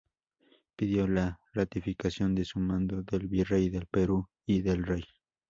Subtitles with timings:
[0.75, 5.03] Pidió la ratificación de su mando del virrey del Perú y del rey.